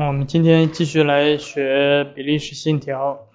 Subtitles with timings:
[0.00, 3.26] 我们今天继续来学比利时信条。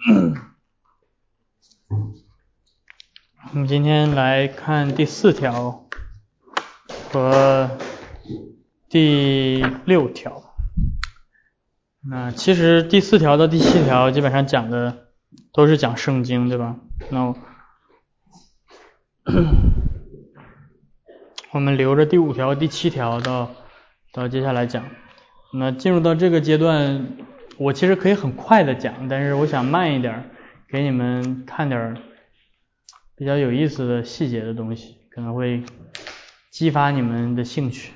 [3.52, 5.90] 我们今天来看第四条
[7.12, 7.70] 和
[8.88, 10.56] 第六条。
[12.10, 15.08] 那其实第四条到第七条基本上讲的
[15.52, 16.78] 都是讲圣经，对吧？
[17.12, 17.36] 那
[21.52, 23.52] 我们留着第五条、第七条到
[24.14, 24.86] 到接下来讲。
[25.56, 27.10] 那进入到这个阶段，
[27.58, 30.32] 我其实可以很快的讲，但是我想慢一点，
[30.68, 31.96] 给你们看点
[33.16, 35.62] 比较有意思的细节的东西，可能会
[36.50, 37.94] 激发你们的兴趣。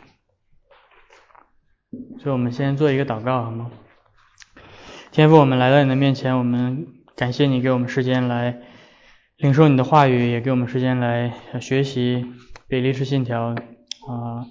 [2.19, 3.71] 所以我们先做一个祷告，好吗？
[5.11, 6.85] 天父，我们来到你的面前，我们
[7.15, 8.61] 感谢你给我们时间来
[9.37, 12.23] 领受你的话语，也给我们时间来学习
[12.67, 13.55] 比利时信条
[14.07, 14.45] 啊。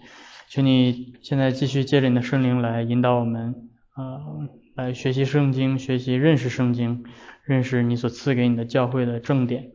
[0.49, 4.47] 请你现在继续借着你的圣灵来引导我们，啊，
[4.77, 7.05] 来学习圣经，学习认识圣经，
[7.45, 9.73] 认识你所赐给你的教会的正点，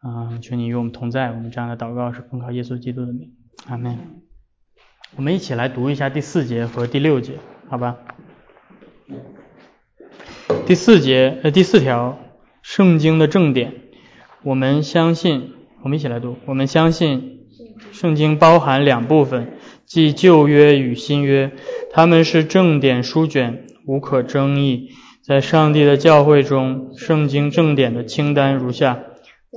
[0.00, 1.30] 啊，求你与我们同在。
[1.30, 3.30] 我们这样的祷告是奉靠耶稣基督的名，
[3.68, 3.98] 阿门。
[5.16, 7.34] 我们一起来读一下第四节和第六节，
[7.68, 7.96] 好吧？
[10.66, 12.18] 第四节呃第四条，
[12.62, 13.74] 圣经的正点，
[14.42, 17.46] 我们相信，我们一起来读，我们相信
[17.92, 19.52] 圣经包含两部分。
[19.90, 21.50] 即旧约与新约，
[21.90, 24.90] 他们是正典书卷，无可争议。
[25.20, 29.00] 在上帝的教会中，圣经正典的清单如下：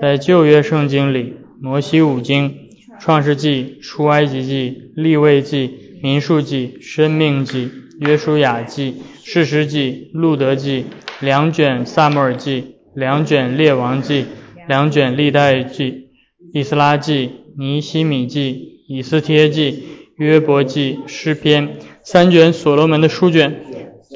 [0.01, 2.55] 在旧约圣经里，摩西五经、
[2.99, 5.69] 创世纪、出埃及记、立位记、
[6.01, 10.85] 民数记、生命记、约书亚记、士师记、路德记，
[11.21, 14.25] 两卷萨母尔记，两卷列王记，
[14.67, 16.07] 两卷历代记，
[16.55, 19.83] 以斯拉记、尼希米记、以斯帖记。
[20.15, 23.65] 约伯记、诗篇、三卷所罗门的书卷、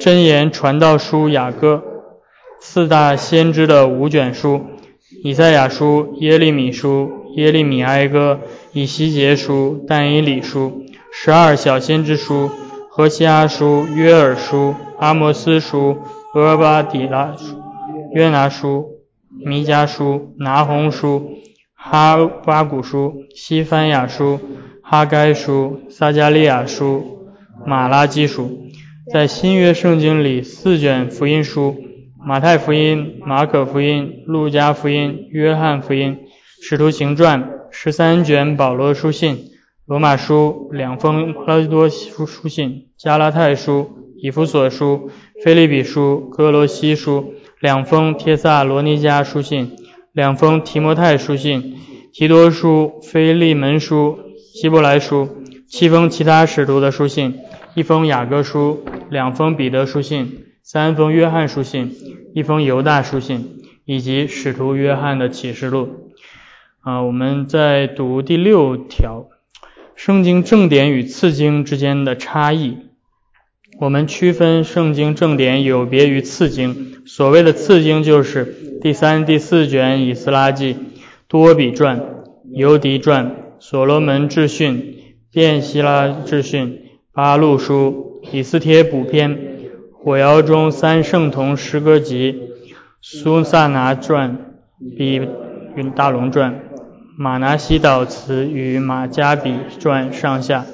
[0.00, 1.82] 真言传道书、雅歌、
[2.60, 4.64] 四大先知的五卷书、
[5.24, 8.38] 以赛亚书、耶利米书、耶利米哀歌、
[8.72, 12.48] 以西结书、但以理书、十二小先知书、
[12.88, 15.98] 何西阿书、约尔书、阿摩斯书、
[16.32, 17.60] 俄巴底拉书、
[18.14, 19.00] 约拿书、
[19.44, 21.38] 弥迦书、拿红书、
[21.74, 24.38] 哈巴古书、西番雅书。
[24.90, 27.28] 哈该书、撒加利亚书、
[27.66, 28.68] 马拉基书，
[29.12, 31.76] 在新约圣经里四卷福音书：
[32.26, 36.16] 马太福音、马可福音、路加福音、约翰福音、
[36.62, 39.50] 使徒行传十三卷保罗书信、
[39.84, 45.10] 罗马书两封拉多书书信、加拉太书、以弗所书、
[45.44, 49.76] 菲利比书、哥罗西书两封帖萨罗尼迦书信、
[50.14, 51.76] 两封提摩太书信、
[52.10, 54.20] 提多书、菲利门书。
[54.54, 55.28] 希伯来书
[55.68, 57.38] 七封其他使徒的书信，
[57.74, 61.94] 一封雅各书，两封彼得书信，三封约翰书信，
[62.34, 66.14] 一封犹大书信，以及使徒约翰的启示录。
[66.80, 69.28] 啊，我们在读第六条，
[69.94, 72.78] 圣经正典与次经之间的差异。
[73.78, 77.02] 我们区分圣经正典有别于次经。
[77.06, 78.44] 所谓的次经就是
[78.80, 80.76] 第三、第四卷以斯拉记、
[81.28, 83.44] 多比传、犹迪传。
[83.60, 86.80] 所罗门智训、便希拉智训、
[87.12, 89.36] 八路书、以斯帖补篇、
[89.92, 92.40] 火窑中三圣童诗歌集、
[93.02, 94.54] 苏萨拿传、
[94.96, 95.20] 比
[95.74, 96.62] 云大龙传、
[97.16, 100.64] 马拿西岛词与马加比传上下。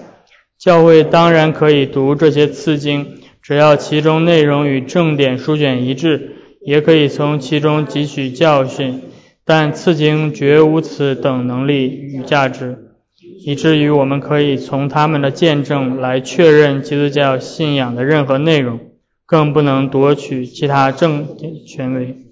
[0.59, 9.01] 教会当然可以读这些次经，只要其中内容与正典书卷一致，也可以从其中汲取教训。
[9.47, 12.95] 但次经绝无此等能力与价值，
[13.45, 18.81] 以至于我们可以从他们的见证来确认基督教信仰的任何内容，
[19.27, 22.25] 更不能夺取其他正权威。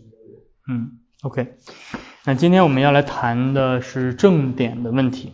[0.67, 0.93] 嗯
[1.23, 1.49] ，OK。
[2.25, 5.33] 那今天我们要来谈的是正点的问题。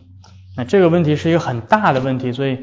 [0.56, 2.58] 那这个问题是一个很大的问题，所以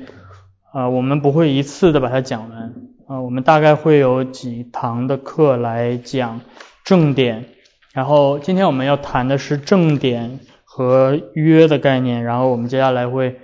[0.74, 2.74] 啊，我们不会一次的把它讲完
[3.08, 6.42] 啊，我们大概会有几堂的课来讲
[6.84, 7.46] 正点。
[7.96, 13.40] 然后今天我们要谈的是正点和约的概念，然后我们接下来会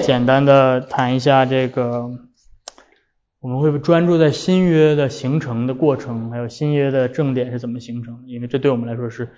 [0.00, 2.08] 简单的谈一下这个，
[3.40, 9.30] 我们会专注在新约的形成的过程，还有新约的正点是怎么形成，因为这对我们来说是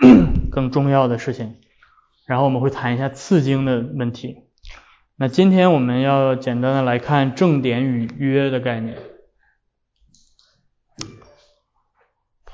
[0.50, 1.56] 更重要的事情。
[2.24, 4.38] 然后我们会谈一下次经的问题。
[5.16, 8.96] 那今天我们要简单的来看正点与约的概念。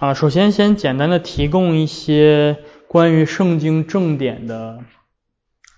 [0.02, 2.56] 啊，首先先简单的提供一些
[2.88, 4.81] 关于圣经正典的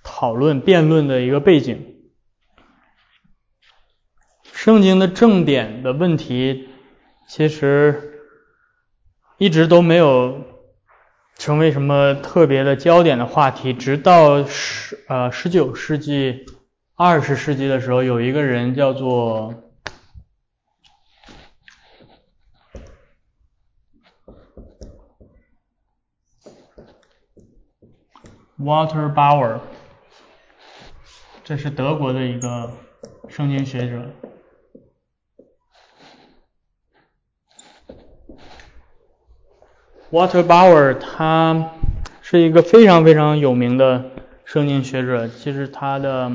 [0.02, 1.96] 讨论、辩论的一个背景。
[4.50, 6.70] 圣经的正典的问题
[7.28, 8.22] 其实
[9.36, 10.42] 一直都没有
[11.36, 16.46] 成为什么特别的焦点的话题，直到十呃十九世纪、
[16.94, 19.63] 二十世纪的时候，有一个人叫做。
[28.60, 29.58] Waterbauer，
[31.42, 32.70] 这是德国的一个
[33.28, 34.10] 圣经学者。
[40.12, 41.72] Waterbauer，他
[42.22, 44.12] 是一个非常非常有名的
[44.44, 46.30] 圣经学者，其实他的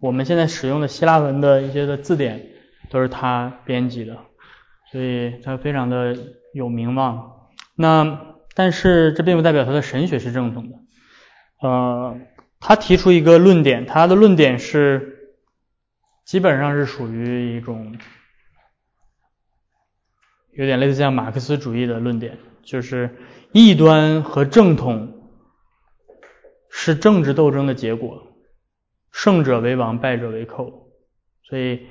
[0.00, 2.50] 我们现在使用的希腊文的一些的字典
[2.90, 4.18] 都是他编辑的，
[4.92, 6.14] 所以他非常的
[6.52, 7.48] 有名望。
[7.74, 10.79] 那但是这并不代表他的神学是正统的。
[11.60, 12.18] 呃，
[12.58, 15.34] 他提出一个论点，他的论点是
[16.24, 17.98] 基本上是属于一种
[20.52, 23.16] 有点类似像马克思主义的论点，就是
[23.52, 25.30] 异端和正统
[26.70, 28.26] 是政治斗争的结果，
[29.12, 30.88] 胜者为王，败者为寇。
[31.42, 31.86] 所以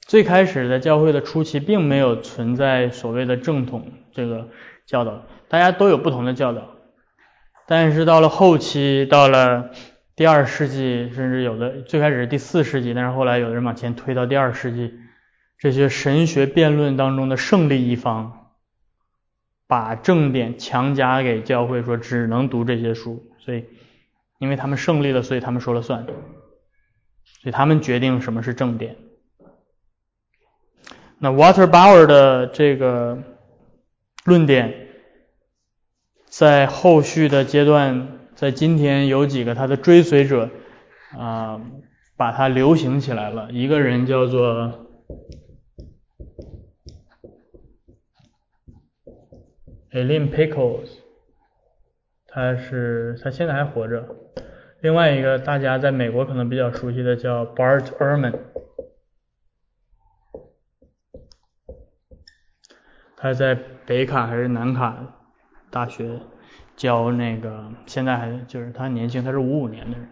[0.00, 4.48] 最开始在教会的初期，并没有存在所谓的正统这个
[4.86, 6.76] 教导，大家都有不同的教导。
[7.74, 9.70] 但是到了后期，到了
[10.14, 14.92] 第二世纪，甚至有的最开始是第四世纪，但是后来有的人往前推到第二世纪，
[15.58, 18.50] 这些神学辩论当中的胜利一方，
[19.66, 23.64] 把正典强加给教会，说只能读这些书，所以
[24.38, 28.98] 因为他们胜利了，所以他们说了算，所以他们决定什么是正典。
[31.18, 33.16] 那 Water Bauer 的这个
[34.26, 34.81] 论点。
[36.32, 40.48] 在后续的阶段，在今天有几个他的追随者
[41.18, 41.60] 啊，
[42.16, 43.52] 把它流行起来了。
[43.52, 44.88] 一个人叫做
[49.90, 50.88] Elin Pickles，
[52.26, 54.16] 他是他现在还活着。
[54.80, 58.38] 另外一个大家在美国可能比较熟悉的叫 Bart Ehrman，
[63.18, 65.18] 他在北卡还是南卡？
[65.72, 66.20] 大学
[66.76, 70.08] 教那个，现在还就是他年轻，他是五五年的人，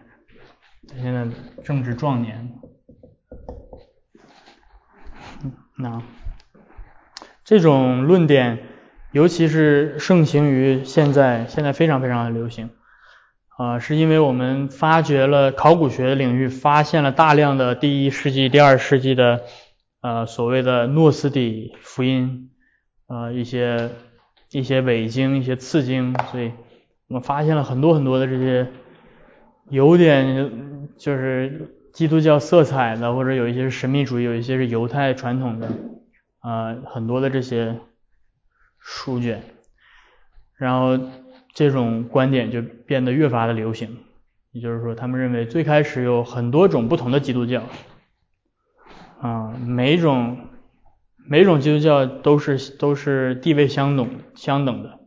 [0.89, 1.27] 他现在
[1.63, 2.51] 正值壮年。
[5.77, 6.01] 那
[7.45, 8.57] 这种论点，
[9.11, 12.71] 尤其是盛行于现在，现在非常非常的流行
[13.55, 19.41] 啊，是因为我们发掘了考古学领域，发现了大量的第一世纪、第二世纪的
[20.01, 22.49] 呃所谓的诺斯底福音
[23.05, 23.91] 啊一些。
[24.51, 26.51] 一些伪经、一些次经，所以
[27.07, 28.67] 我们发现了很多很多的这些
[29.69, 35.69] 有点就是基督教色彩的，或者有一些是神秘主义，有一些是犹太传统的
[36.39, 37.79] 啊，很多的这些
[38.77, 39.41] 书卷，
[40.57, 40.99] 然后
[41.53, 43.99] 这种观点就变得越发的流行。
[44.51, 47.63] 也就是说，他们认为最开始有很多种不同的基督教
[49.21, 50.37] 啊，每种。
[51.25, 54.99] 每种基督教都是都是地位相等相等的，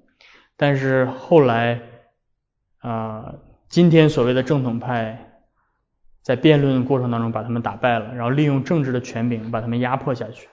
[0.56, 1.82] 但是后来
[2.78, 3.34] 啊，
[3.68, 5.42] 今天所谓的正统派
[6.22, 10.48] 在辩论过程当中把他们打败了，然后利用政治的权柄把他们压迫下去，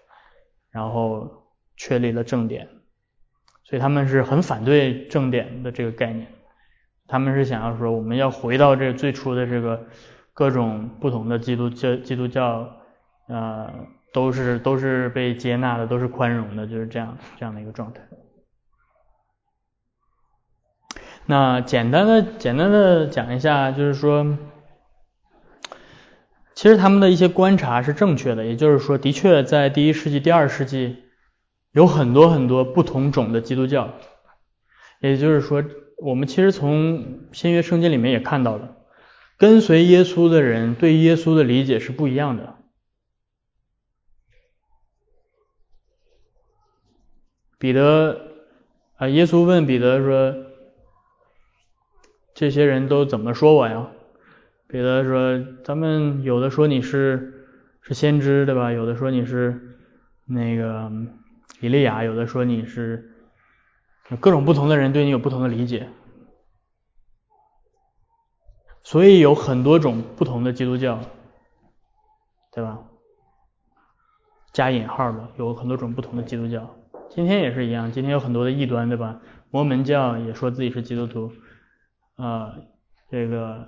[0.71, 1.45] 然后
[1.77, 2.67] 确立了正典，
[3.63, 6.27] 所以他们是很反对正典的这个概念，
[7.07, 9.87] 他们是想要说我们要回到这最初的这个
[10.33, 12.77] 各种不同的基督教基督教
[13.27, 13.71] 啊。
[14.13, 18.01] 都是都是被接纳的，都是宽容的，就是这样这样的一个状态。
[21.25, 24.37] 那简单的简单的讲一下，就是说，
[26.55, 30.97] 其实他们的一些观察是正确的，也就是说，的确在第一世纪、第二世纪
[31.71, 33.93] 有很多很多不同种的基督教。
[34.99, 35.63] 也就是说，
[35.97, 38.77] 我们其实从新约圣经里面也看到了，
[39.37, 42.55] 跟随耶稣的人对耶稣的理解是不一样的。
[47.61, 48.19] 彼得
[48.97, 50.35] 啊，耶稣问彼得说
[52.33, 53.91] ：“这些人都怎么说我呀？”
[54.65, 57.45] 彼得说：“咱们有的说你是
[57.83, 58.71] 是先知，对吧？
[58.71, 59.77] 有的说你是
[60.25, 60.91] 那个
[61.59, 63.13] 以利亚，有的说你是
[64.19, 65.87] 各种不同的人对你有不同的理解，
[68.81, 70.99] 所以有很多种不同的基督教，
[72.51, 72.79] 对吧？
[74.51, 76.67] 加引号的，有很多种不同的基督教。”
[77.13, 79.19] 今天也是一样，今天有很多的异端，对吧？
[79.49, 81.33] 摩门教也说自己是基督徒，
[82.15, 82.55] 啊，
[83.09, 83.67] 这个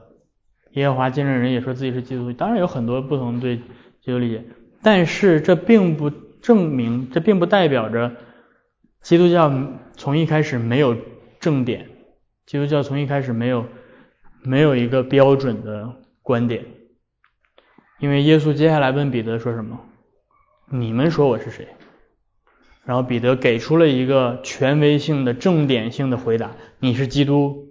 [0.72, 4.46] 耶和华见证人也说自己是基督徒，当然有很多不同对基督理解，
[4.82, 8.16] 但是这并不证明，这并不代表着
[9.02, 9.52] 基督教
[9.98, 10.96] 从一开始没有
[11.42, 11.90] 正点，
[12.46, 13.66] 基督教从一开始没有
[14.42, 16.64] 没有一个标准的观点。
[18.00, 19.82] 因为耶稣接下来问彼得说什么？
[20.70, 21.68] 你们说我是谁？
[22.86, 27.70] 然后彼得给出了一个权威性的正点性的回答：你是基督，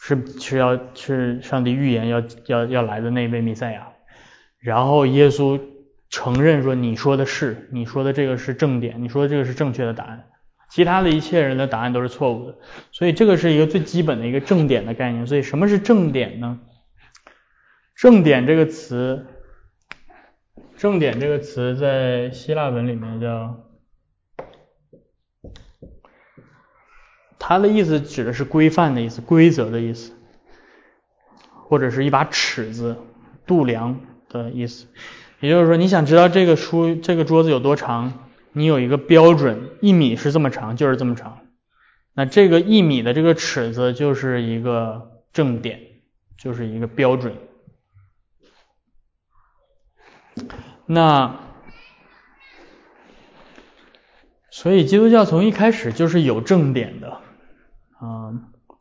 [0.00, 3.88] 是是要是上帝预言要要要来的那位弥赛亚。
[4.58, 5.60] 然后耶稣
[6.10, 10.26] 承认说：你说的是，你说的这个是正点，你说的这个是正确的答案，
[10.70, 12.58] 其他的一切人的答案都是错误的。
[12.92, 15.26] 所以这个是一个最基本的一个正点的概念。
[15.26, 16.60] 所以什么是正点呢？
[17.94, 19.26] 正点这个词。
[20.76, 23.65] 正点这个词在希腊文里面叫，
[27.48, 30.10] 它的意思指的是规范的意思、规则的意思，
[31.68, 32.96] 或者是一把尺子、
[33.46, 34.88] 度量的意思。
[35.38, 41.38] 也就是说，你想知道这个书、这个桌子有多长，你有一个标准，一米是这么长，就是这么长。
[42.14, 45.80] 那这个一米的这个尺子就是一个正点，
[46.36, 47.36] 就是一个标准。
[50.84, 51.36] 那，
[54.50, 57.20] 所以基督教从一开始就是有正点的，
[57.98, 58.32] 啊，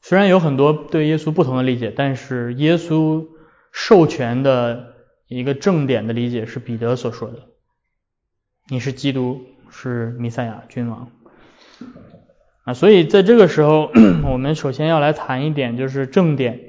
[0.01, 3.27] 虽然有很多对耶稣不同的理解，但是耶稣
[3.71, 4.93] 授权的
[5.27, 7.47] 一个正点的理解是彼得所说的
[8.69, 11.09] ：“你是基督，是弥赛亚君王。”
[12.65, 13.91] 啊，所以在这个时候，
[14.25, 16.59] 我们首先要来谈一点，就是正点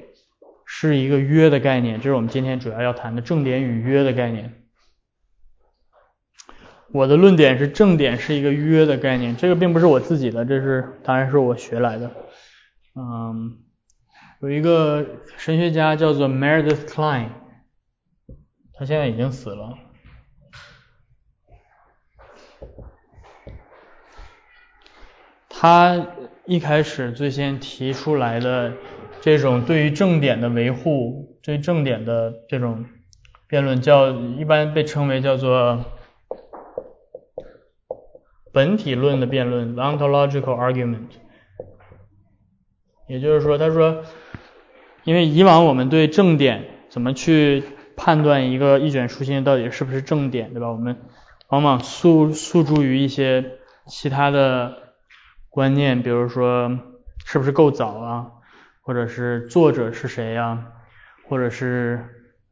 [0.65, 4.53] 是一个约的概念，这是我们今天主要要谈的正点与约的概念。
[6.91, 12.11] 我的论点是正点是一个约的概念，这个并不是我自己的，这是当然是我学来的。
[12.99, 13.59] 嗯，
[14.41, 15.05] 有一个
[15.37, 17.29] 神学家叫做 Meredith Klein，
[18.73, 19.77] 他现在已经死了。
[25.47, 26.07] 他
[26.45, 28.73] 一开始最先提出来的
[29.21, 32.85] 这种对于正点的维护，对正点的这种
[33.47, 35.85] 辩论，叫一般被称为叫做。
[38.53, 41.09] 本体论的辩论，ontological argument，
[43.07, 44.03] 也就是说，他说，
[45.03, 47.63] 因为以往我们对正点怎么去
[47.95, 50.69] 判断一个一卷书信到底是不是正点，对吧？
[50.69, 50.97] 我们
[51.47, 53.53] 往往诉诉诸于一些
[53.87, 54.93] 其他的
[55.49, 56.79] 观念，比如说
[57.25, 58.27] 是不是够早啊，
[58.81, 60.65] 或者是作者是谁呀，
[61.29, 62.05] 或者是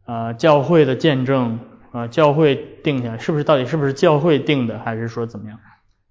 [0.05, 1.59] 呃教会的见证
[1.91, 5.59] 啊，教会定下来是不是到底是不是教会定的，还是说怎么样？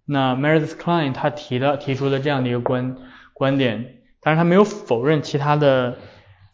[0.04, 2.96] 那 Meredith Klein 他提的提出的这样的一个观
[3.32, 5.98] 观点，但是他没有否认其他的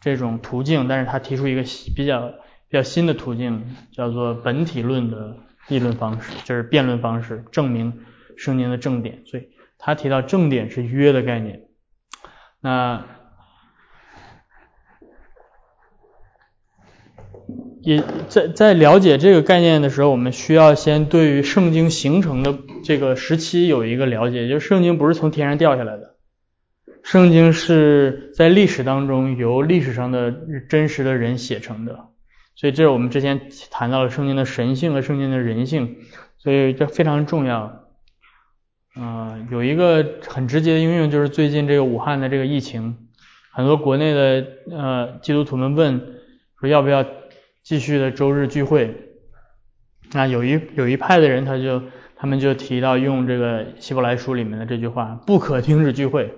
[0.01, 1.63] 这种途径，但是他提出一个
[1.95, 2.33] 比较
[2.69, 5.37] 比较新的途径，叫做本体论的
[5.69, 8.01] 议论方式，就是辩论方式，证明
[8.37, 9.23] 圣经的正点。
[9.25, 9.47] 所以
[9.79, 11.61] 他提到正点是约的概念。
[12.59, 13.05] 那
[17.81, 26.10] 也在在了解这个概念的时候，我们需要先对于圣经形成的这个时期有一个了解，就是圣经不是从天上掉下来的，
[27.03, 30.31] 圣经是在历史当中由历史上的
[30.69, 32.07] 真实的人写成的，
[32.55, 35.97] 所以这是我们之前谈到了圣经的神性和圣经的人性，
[36.37, 37.87] 所以这非常重要。
[38.95, 42.97] 嗯，有一个很直接的应用就是最近这个武汉的这个疫情，
[43.51, 46.01] 很多国内的呃基督徒们问
[46.59, 47.05] 说要不要。
[47.63, 48.95] 继续的周日聚会，
[50.13, 51.83] 那有一有一派的人，他就
[52.15, 56.33] 他们就提到用这个希伯来书里面的这句话，不可停止聚会，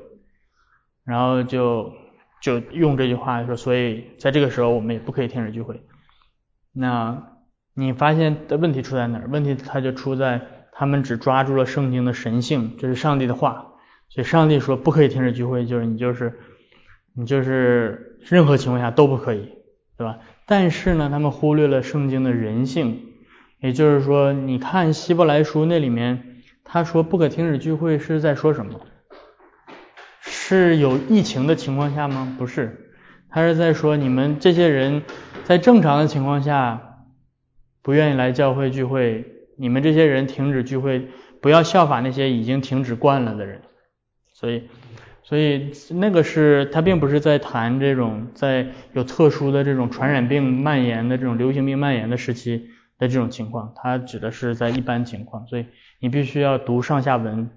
[1.05, 1.93] 然后就
[2.41, 5.81] 就用这句话说，所以在这个时候我们也不可以停止聚会。
[6.71, 7.37] 那
[7.73, 9.27] 你发现的问题出在哪儿？
[9.29, 10.41] 问题它就出在
[10.71, 13.73] 他们只抓住了圣经的神性，这是上帝的话，
[14.09, 16.39] 所以上帝说不可以停止聚会，就是你就是
[17.13, 19.49] 你就是任何情况下都不可以，
[19.97, 20.19] 对吧？
[20.45, 23.01] 但是呢，他们忽略了圣经的人性，
[23.59, 28.81] 也就是说，你看希伯来书那里面，他说不可停止聚会是在说什么？
[30.25, 32.35] 是有疫情的情况下吗？
[32.37, 32.91] 不是，
[33.29, 35.03] 他是在说你们这些人
[35.43, 37.05] 在正常的情况下
[37.81, 39.25] 不愿意来教会聚会，
[39.57, 41.07] 你们这些人停止聚会，
[41.41, 43.61] 不要效法那些已经停止惯了的人，
[44.33, 44.69] 所以。
[45.25, 52.67] 所以那个是，他并不是在谈这种在有特殊的这种传染病蔓延的这种流行病蔓延的时期
[52.99, 55.47] 的这种情况，他指的是在一般情况。
[55.47, 55.65] 所以
[56.01, 57.49] 你必须要读上下文，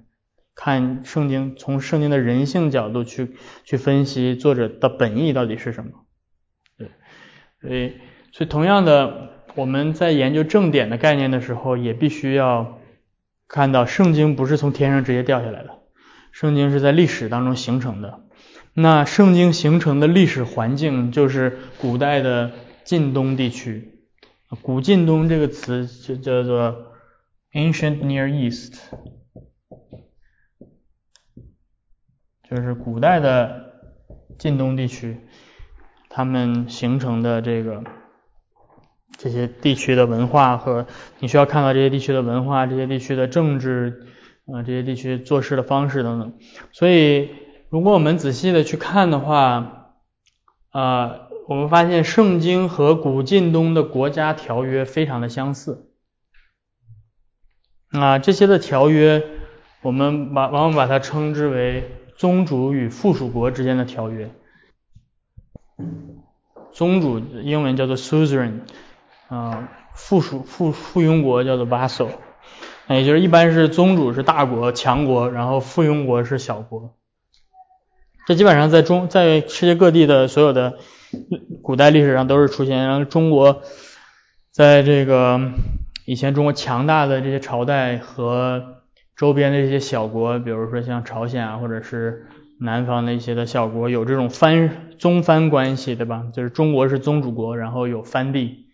[0.57, 5.91] 看圣经，从圣经的人性角度去去分析作者的本意到底是什么。
[6.77, 6.89] 对，
[7.61, 7.93] 所以
[8.33, 12.81] 所以同样的，我们在研究正点的概念的时候，也必须要
[13.47, 15.79] 看到圣经不是从天上直接掉下来的，
[16.33, 18.23] 圣经是在历史当中形成的。
[18.73, 23.93] 那圣经形成的历史环境就是古代的近东地区。
[24.63, 26.93] 古近东这个词就叫做
[27.53, 28.75] Ancient Near East，
[32.57, 33.75] 就是古代的
[34.39, 35.21] 近东地区，
[36.09, 37.85] 他们形成的这个
[39.19, 40.87] 这些地区的文化和
[41.19, 44.07] 你需要看到这些地区的文化、这些地区的政治
[44.47, 46.39] 啊、这些地区做事的方式等等。
[46.73, 47.29] 所以，
[47.69, 49.93] 如果我们仔细的去看的话，
[50.71, 51.21] 啊。
[51.49, 55.93] 我们发现圣经和古近东的国家条约非常的相似，
[57.93, 59.23] 啊，这些的条约
[59.83, 64.31] 我们把往往把它称之为宗主与附属国之间的条约。
[66.73, 68.61] 宗主英文叫做 suzerain，
[69.29, 72.09] 啊，附属附附庸国叫做 vassal，
[72.89, 76.95] 也就是一般是宗主是大国强国，然后附庸国是小国。
[78.27, 80.79] 这基本上在中在世界各地的所有的。
[81.63, 83.63] 古代历史上都是出现，然后中国
[84.51, 85.41] 在这个
[86.05, 88.76] 以前中国强大的这些朝代和
[89.17, 92.27] 周边的一些小国，比如说像朝鲜啊，或者是
[92.61, 96.27] 南方的一些的小国，有这种藩宗藩关系，对吧？
[96.33, 98.67] 就是中国是宗主国，然后有藩地，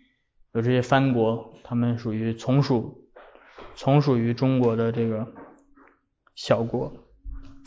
[0.52, 3.08] 有这些藩国，他们属于从属
[3.76, 5.28] 从属于中国的这个
[6.34, 6.92] 小国，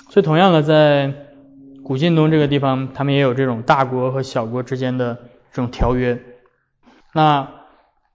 [0.10, 1.14] 所以同样的在。
[1.88, 5.20] 古晋东这个地方，他们也有这种大国和小国之间的
[5.52, 6.20] 这种条约。
[7.14, 7.48] 那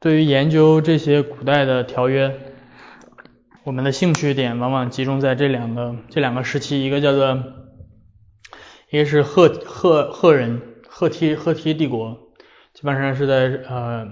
[0.01, 2.37] 对于研究这些古代的条约，
[3.63, 7.43] 我们的兴趣点往往集中在这两个这两个时期，一个叫做，
[8.91, 12.33] 一个是赫赫赫人赫梯赫梯帝国，
[12.73, 14.09] 基本上是在呃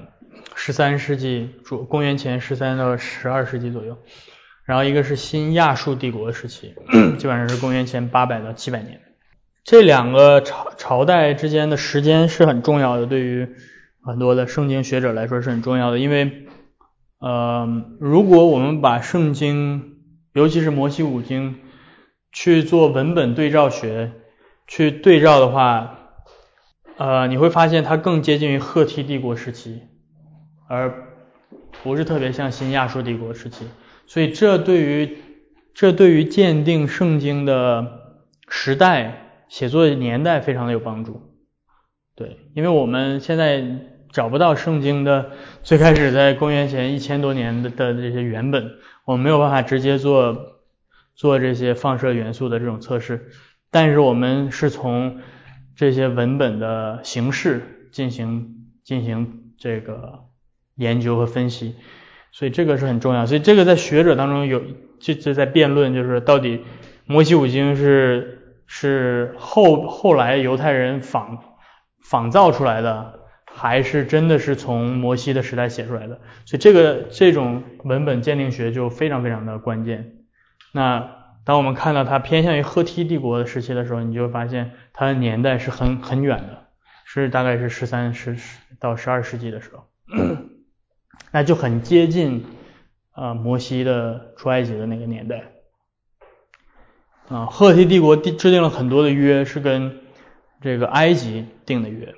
[0.55, 3.97] 十三世纪主公元前十三到十二世纪左右，
[4.67, 6.75] 然后一个是新亚述帝国时期，
[7.17, 9.01] 基本上是公元前八百到七百年。
[9.65, 13.49] 这两个朝朝代之间的时间是很重要的，对于
[14.03, 16.48] 很多的圣经学者来说是很重要的，因为
[17.19, 19.97] 呃，如果我们把圣经，
[20.33, 21.57] 尤其是摩西五经
[22.33, 24.13] 去做文本对照学，
[24.67, 25.99] 去对照的话，
[26.97, 29.83] 呃，你会发现它更接近于赫梯帝国时期，
[30.69, 31.15] 而
[31.83, 33.67] 不是特别像新亚述帝国时期，
[34.07, 35.19] 所以这对于
[35.75, 37.87] 这对于鉴定圣经的
[38.49, 39.25] 时代。
[39.49, 41.23] 写作年代非常的有帮助，
[42.15, 43.65] 对，因为我们现在
[44.11, 45.31] 找不到圣经的
[45.63, 48.73] 最开始在公元前一千多年的的这些原本，
[49.05, 50.61] 我们没有办法直接做
[51.15, 53.29] 做这些放射元素的这种测试，
[53.71, 55.19] 但是我们是从
[55.77, 60.25] 这些文本的形式进行进行这个
[60.77, 61.75] 研究和分析，
[62.33, 64.63] 所以这个是很重要，所以这个在学者当中有
[65.01, 66.65] 就就在辩论，就是到底
[67.07, 68.35] 摩西五经是。
[68.71, 71.39] 是后后来犹太人仿
[72.05, 73.18] 仿造出来的，
[73.55, 76.21] 还是真的是从摩西的时代写出来的？
[76.45, 80.17] 所以这个这种文本鉴定学就非常非常的关键。
[80.73, 81.11] 那
[81.45, 86.67] 当我们看到它偏向于赫梯帝国的时期的时候，你就会发现它的年代是很很远的，
[87.05, 88.37] 是大概是十三十
[88.79, 89.85] 到十二世纪的时候，
[91.33, 92.45] 那就很接近
[93.13, 95.45] 啊摩西的出埃及的那个年代。
[97.29, 100.01] 啊，赫梯帝国制制定了很多的约，是跟
[100.63, 102.15] 这个埃及定的约。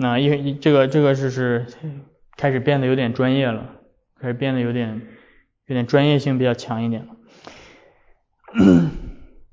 [0.00, 1.66] 那因为这个这个是是
[2.36, 3.66] 开始变得有点专业了，
[4.20, 5.02] 开始变得有点
[5.66, 7.16] 有点专业性比较强一点了。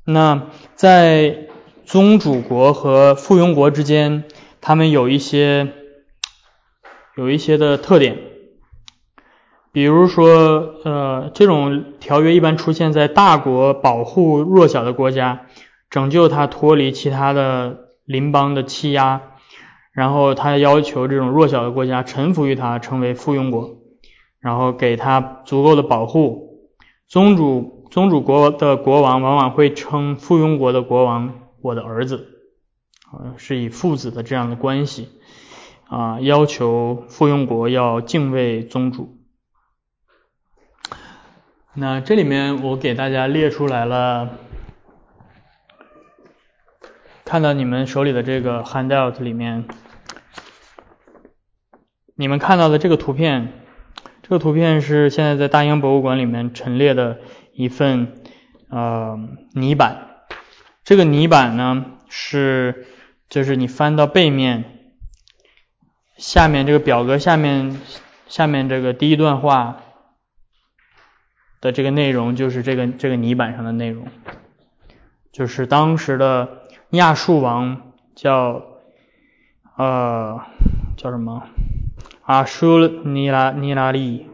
[0.06, 1.48] 那在
[1.86, 4.24] 宗主国和附庸国之间，
[4.62, 5.74] 他们有一些
[7.18, 8.18] 有一些的特点。
[9.74, 15.46] 比如说，呃，这种条约一般出现在大国保护弱小的国家，
[15.92, 19.34] 拯救他脱离其他的邻邦的欺压，
[19.98, 23.80] 然后他要求这种弱小的国家臣服于他，成为附庸国，
[24.40, 26.70] 然后给他足够的保护。
[27.08, 31.34] 宗主宗主国的国王往往会称附庸国的国王
[31.64, 32.28] 我的儿子，
[33.38, 35.10] 是以父子的这样的关系，
[35.88, 39.18] 啊，要求附庸国要敬畏宗主。
[41.74, 44.30] 那这里面我给大家列出来了，
[47.26, 49.66] 看到你们手里的这个 handout 里面，
[52.18, 53.54] 你们看到的这个图片，
[54.24, 57.20] 这个图片是现在在大英博物馆里面陈列的
[57.54, 58.22] 一份
[58.70, 59.18] 呃
[59.54, 60.26] 泥板。
[60.84, 62.88] 这个泥板呢是，
[63.30, 64.66] 就是你翻到背面，
[66.18, 67.80] 下面这个表格下面
[68.28, 69.78] 下面这个第一段话。
[71.60, 74.08] 的这个内容就是这个这个泥板上的内容，
[75.32, 78.64] 就是当时的亚述王叫
[79.76, 80.40] 呃
[80.98, 81.48] 叫什么
[82.28, 84.28] 阿舒尼拉尼拉利，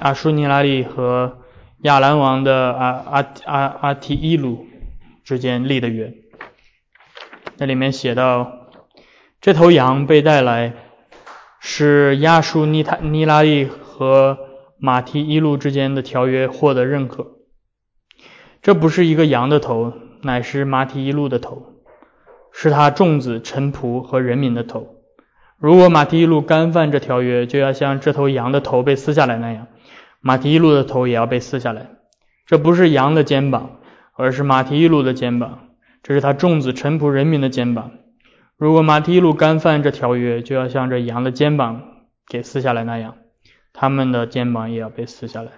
[0.00, 1.38] 阿舒尼拉利和
[1.82, 4.66] 亚兰王的阿阿阿阿提伊鲁
[5.22, 6.12] 之间立的约，
[7.56, 8.52] 那里面写到
[9.40, 10.74] 这头羊被带来
[11.60, 14.38] 是亚舒尼塔尼拉利和。
[14.80, 17.32] 马蹄一路之间的条约获得认可，
[18.62, 21.82] 这不是一个羊的头，乃是马蹄一路的头，
[22.52, 24.97] 是他众子臣仆和人民的头。
[25.58, 29.66] 如果马蹄一路干犯这条约，就要像这头羊的头被撕下来那样，
[30.20, 31.90] 马蹄一路的头也要被撕下来。
[32.46, 33.80] 这不是羊的肩膀，
[34.14, 35.68] 而是马蹄一路的肩膀，
[36.02, 37.90] 这是他众子臣仆人民的肩膀。
[38.56, 41.82] 如果马蹄一路干犯这条约，就要像这羊的肩膀
[42.26, 43.16] 给撕下来那样。
[43.72, 45.50] 他们的肩膀也要被撕下来，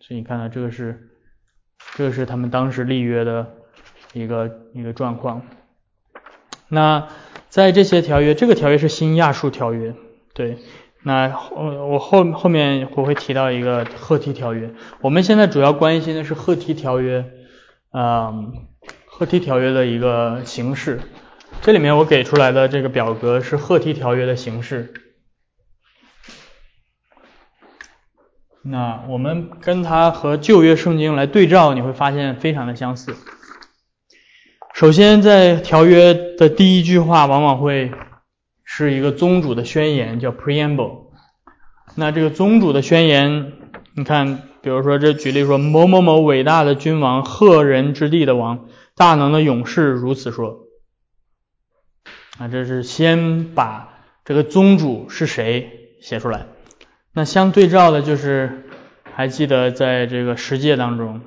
[0.00, 1.08] 所以你看到这个是，
[1.96, 3.46] 这个是他们当时立约的
[4.12, 5.42] 一个一个状况。
[6.68, 7.08] 那
[7.48, 9.94] 在这些条约，这个条约是新亚述条约，
[10.34, 10.58] 对。
[11.02, 14.74] 那我我后后面我会提到一个赫梯条约。
[15.00, 17.24] 我们现在主要关心的是赫梯条约，
[17.92, 18.52] 嗯，
[19.06, 21.00] 赫梯条约的一个形式。
[21.62, 24.92] 这里面我给出来的这个表格是赫梯条约的形式。
[28.62, 33.16] 那我们跟它和旧约圣经来对照，你会发现非常的相似。
[34.78, 37.90] 首先，在条约的第一句话往往会
[38.62, 41.08] 是一个宗主的宣言，叫 preamble。
[41.96, 43.54] 那这个宗主的宣言，
[43.96, 50.60] 你看，比如说这举例说，某某某伟大的君王，赫人之地的王，大能的勇士如此说。
[52.38, 56.46] 啊，这是先把这个宗主是谁写出来。
[57.12, 58.68] 那相对照的就是，
[59.02, 61.20] 还记得在这个十诫当中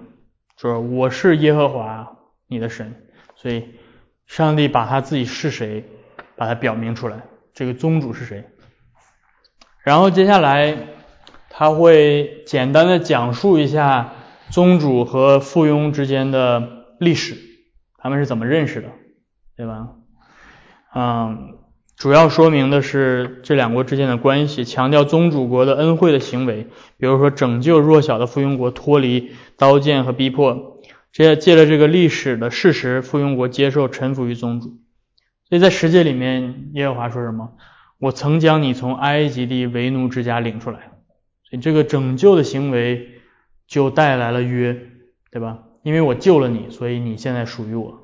[0.56, 2.14] 说我是耶和华
[2.48, 3.08] 你的神，
[3.42, 3.66] 所以
[4.28, 5.86] 上帝把他自己是谁，
[6.36, 7.24] 把它表明出来，
[7.54, 8.46] 这个宗主是谁。
[9.84, 10.78] 然后接下来
[11.50, 14.14] 他会简单的讲述一下
[14.52, 17.36] 宗主和附庸之间的历史，
[17.98, 18.90] 他们是怎么认识的，
[19.58, 19.90] 对吧？
[20.94, 21.58] 嗯。
[21.98, 26.66] 主要说明的是这两国之间的关系，强调宗主国的恩惠的行为，
[26.98, 30.81] 比如说拯救弱小的附庸国脱离刀剑和逼迫。
[31.12, 34.80] 这借了这个历史的事实，附庸国接受臣服于宗主。
[35.50, 37.54] 所以在十诫里面，耶和华说什么？
[38.00, 40.92] 我曾将你从埃及地为奴之家领出来。
[41.44, 43.10] 所以这个拯救的行为
[43.68, 44.80] 就带来了约，
[45.32, 45.64] 对吧？
[45.84, 48.00] 因为我救了你，所以你现在属于我。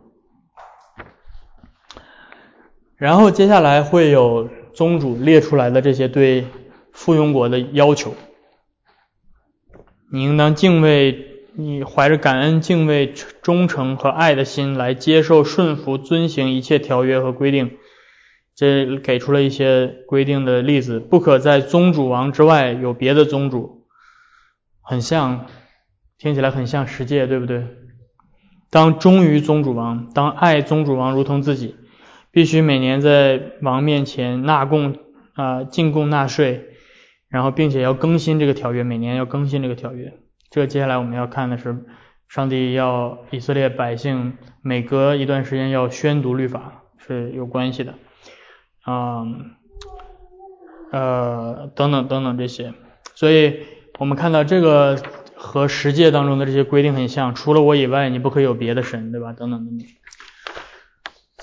[2.98, 6.46] 然后接下来会有宗主列出来的这些对
[6.92, 8.16] 附庸国的要求，
[10.12, 17.78] 你应当敬畏，你怀着感恩、敬畏、忠诚和爱的心来接受、顺服、遵行一切条约和规定。
[18.54, 23.88] 这给出了一些规定的例子：不可在宗主王之外有别的宗主，
[24.82, 25.48] 很像，
[26.20, 27.66] 听起来很像十诫，对不对？
[28.70, 31.76] 当忠于宗主王，当爱宗主王如同自己。
[32.30, 34.96] 必须每年在王面前纳贡
[35.34, 36.66] 啊进贡纳税，
[37.30, 40.14] 然后并且要更新这个条约，每年要更新这个条约。
[40.50, 41.86] 这接下来我们要看的是，
[42.30, 47.96] 上帝要以色列百姓每隔一段时间要宣读律法是有关系的，
[48.82, 49.24] 啊
[50.92, 52.74] 呃等等等等这些。
[53.14, 53.60] 所以
[54.00, 54.98] 我们看到这个
[55.36, 59.34] 和十诫当中的这些规定很像，除了我以外，你不可以有别的神，对吧？
[59.34, 59.88] 等等等等。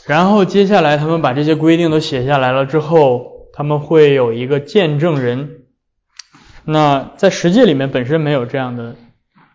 [0.07, 5.64] 然后接下来，他们把这些规定都写下来了之后，他们会有一个见证人。
[6.65, 8.97] 那在实际里面本身没有这样的，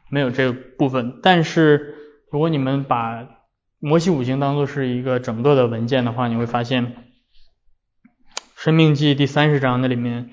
[0.09, 1.19] 没有这个部分。
[1.21, 1.95] 但是
[2.31, 3.27] 如果你们把
[3.79, 6.85] 摩西五行当做是一个整个的文件的话，你会发现，
[8.55, 10.29] 《生命记》第三十章那里面，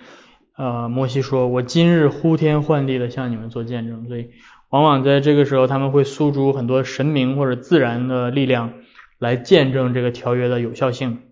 [0.56, 4.30] 呃，摩西说：“我今日呼天唤地的向你们做见证。”所以，
[4.70, 8.72] 往往在这个时候，他们会诉诸很多神明或者自然的力量。
[9.18, 11.22] 来见证这个条约的有效性，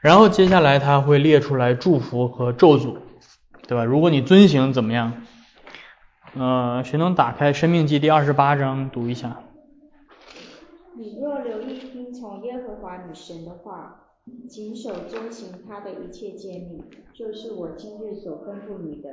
[0.00, 2.96] 然后接下来他会列出来祝福和咒诅，
[3.68, 3.84] 对吧？
[3.84, 5.12] 如果你遵行怎么样？
[6.34, 9.42] 呃，谁能打开《生命记》第二十八章读一下？
[10.96, 14.14] 你若留意听从耶和华女神的话，
[14.48, 19.08] 谨守遵行他的一切诫命，就是我今日所吩咐你的，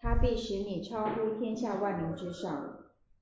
[0.00, 2.76] 他必使你超乎天下万民之上。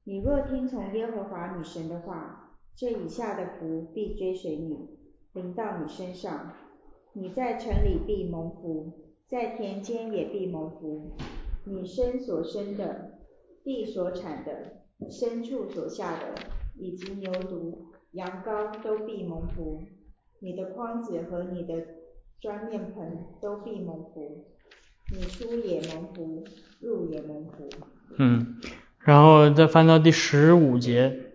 [0.05, 4.89] 你若听从耶和华女神的话，这以下的福必追随你，
[5.33, 6.53] 临到你身上。
[7.13, 8.93] 你在城里必蒙福，
[9.29, 11.17] 在田间也必蒙福。
[11.65, 13.19] 你生所生的，
[13.65, 16.35] 地所产的、牲畜所下的，
[16.77, 17.77] 以及牛犊、
[18.13, 19.83] 羊羔都必蒙福。
[20.39, 21.75] 你的筐子和你的
[22.41, 24.47] 装面盆都必蒙福。
[25.13, 26.45] 你出也蒙福，
[26.81, 27.69] 入也蒙福。
[28.19, 28.61] 嗯，
[29.01, 31.33] 然后再翻到第十五节，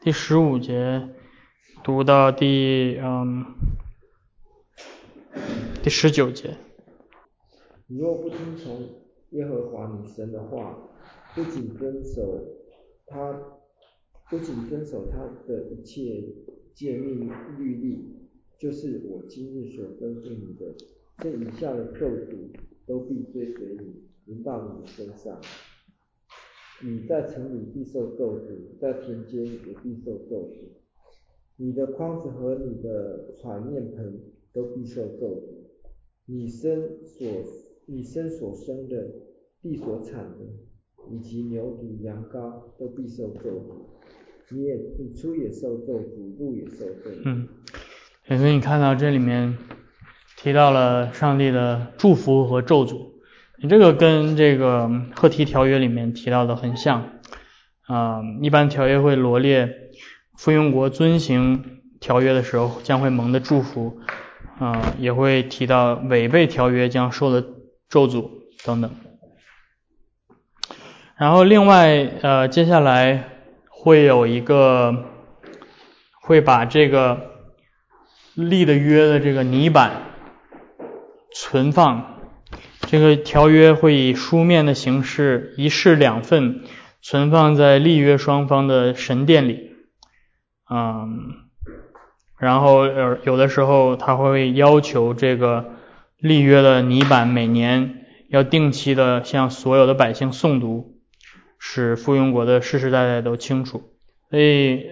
[0.00, 1.08] 第十五节
[1.84, 3.44] 读到第嗯
[5.82, 6.56] 第十九节。
[7.88, 8.88] 你若不听从
[9.30, 10.90] 耶和华你神的话，
[11.34, 12.44] 不仅遵守
[13.06, 13.60] 他，
[14.28, 16.24] 不仅遵守他的一切
[16.74, 18.04] 诫命律例，
[18.58, 20.74] 就是我今日所吩咐你的，
[21.18, 22.50] 这以下的咒诅
[22.86, 25.40] 都必追随你，临到你身上。
[26.82, 30.56] 你在城里必受咒诅，在田间也必受咒诅。
[31.56, 34.20] 你的筐子和你的船面盆
[34.52, 35.54] 都必受咒诅。
[36.26, 37.26] 你生所
[37.86, 38.96] 你生所生的，
[39.62, 40.44] 地所产的，
[41.10, 44.54] 以及牛犊、羊羔都必受咒诅。
[44.54, 47.22] 你也你出也受咒诅，入也受咒诅。
[47.24, 47.48] 嗯，
[48.38, 49.56] 所以你看到这里面
[50.36, 53.12] 提到了上帝的祝福和咒诅，
[53.62, 57.12] 你这个跟这个赫梯条约里面提到的很像。
[57.88, 59.92] 啊、一般条约会罗列
[60.36, 63.98] 附庸国遵行条约的时候将会蒙的祝福，
[64.58, 67.46] 啊、也会提到违背条约将受的
[67.88, 68.30] 咒诅
[68.64, 68.90] 等等。
[71.16, 73.28] 然后另外，呃，接下来
[73.70, 75.04] 会有一个
[76.20, 77.30] 会把这个
[78.34, 80.02] 立的约的这个泥板
[81.32, 82.20] 存放，
[82.80, 86.64] 这个条约会以书面的形式一式两份
[87.00, 89.70] 存放在立约双方的神殿里，
[90.68, 91.32] 嗯，
[92.38, 95.75] 然后呃有的时候他会要求这个
[96.26, 100.96] 立约的泥板每年要定期的向所有的百姓诵读，
[101.58, 103.82] 使附庸国的世世代代都清楚。
[104.30, 104.82] 所以，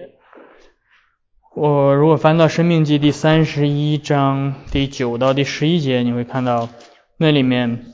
[1.53, 6.69] 我如果翻到《生命记》第三十一章第九到第十一节，你会看到
[7.17, 7.85] 那里面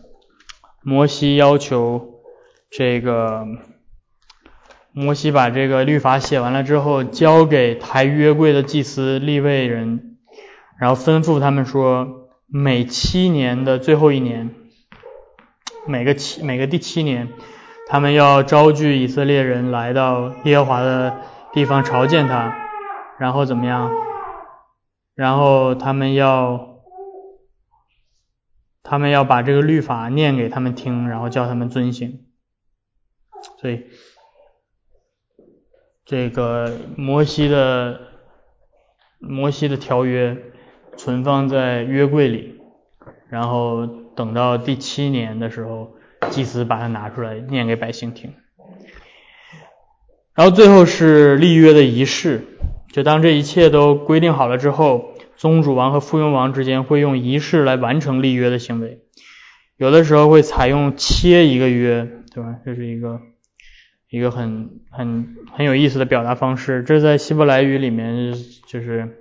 [0.83, 2.21] 摩西要求
[2.69, 3.45] 这个
[4.93, 10.17] 摩西把这个律法写完了之后，交给抬约柜的祭司立位人，
[10.79, 12.20] 然后吩咐他们说，
[12.53, 14.53] 每七年的最后一年，
[15.87, 17.29] 每个七每个第七年，
[17.87, 21.21] 他们要招聚以色列人来到耶和华的
[21.53, 22.53] 地方朝见他，
[23.17, 23.89] 然后怎么样？
[25.15, 26.81] 然后他们要
[28.83, 32.25] 他们要把这个律法念给他们听，然后叫他们遵行。
[33.61, 33.85] 所以
[36.03, 38.01] 这个摩西的
[39.19, 40.50] 摩西的条约
[41.03, 42.59] 存放在约柜里，
[43.27, 45.95] 然后等到第七年的时候，
[46.29, 48.35] 祭司把它拿出来念给百姓听。
[50.35, 52.43] 然后最后是立约的仪式，
[52.91, 58.99] 就当这一切都规定好了之后，宗主王和附庸王之间会用仪式来完成立约的行为。
[59.77, 62.57] 有的时候会采用切一个约，对吧？
[62.63, 63.21] 这是一个
[64.07, 66.83] 一个很很很有意思的表达方式。
[66.83, 68.35] 这在希伯来语里面
[68.67, 69.17] 就是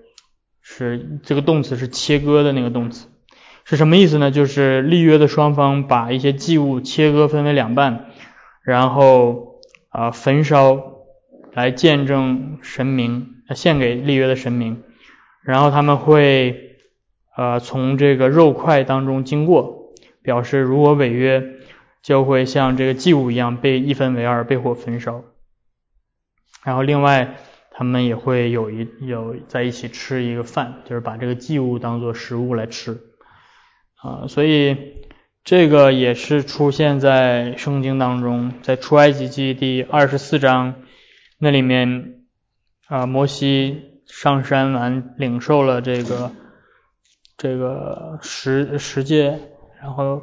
[0.62, 3.08] 是这个动词是切割的那个动词，
[3.64, 4.30] 是什么意思呢？
[4.30, 8.06] 就是立约的双方把一些祭物切割分为两半，
[8.62, 10.96] 然后啊焚烧。
[11.52, 14.84] 来见证神明，献给立约的神明，
[15.42, 16.76] 然后他们会
[17.36, 19.92] 呃从这个肉块当中经过，
[20.22, 21.42] 表示如果违约，
[22.02, 25.24] 就会像这个祭物一样被一分为二，被火焚烧。
[26.62, 27.34] 然后另外
[27.80, 33.00] 他们也会有一有在一起吃一个饭，就是把这个祭物当做食物来吃
[33.94, 34.76] 啊，所以
[35.44, 40.74] 这个也是出现在圣经当中，在出埃及记第二十四章。
[41.38, 42.26] 那里面
[42.86, 46.32] 啊，摩西上山完领受了这个
[47.38, 49.40] 这个十十诫，
[49.80, 50.22] 然后